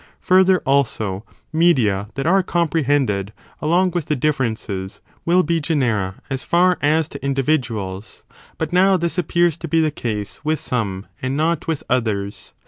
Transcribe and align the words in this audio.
Further, 0.21 0.63
also, 0.65 1.23
media 1.53 2.09
that 2.15 2.25
are 2.25 2.41
comprehended 2.41 3.33
along 3.61 3.91
with 3.91 4.07
the 4.07 4.15
differences 4.15 4.99
will 5.25 5.43
be 5.43 5.61
genera 5.61 6.23
as 6.27 6.43
far 6.43 6.79
as 6.81 7.07
to 7.09 7.23
indi 7.23 7.43
viduals; 7.43 8.23
but 8.57 8.73
now 8.73 8.97
this 8.97 9.19
appears 9.19 9.57
to 9.57 9.67
be 9.67 9.79
the 9.79 9.91
case 9.91 10.43
with 10.43 10.59
some, 10.59 11.05
and 11.21 11.37
not 11.37 11.67
with 11.67 11.83
others. 11.87 12.53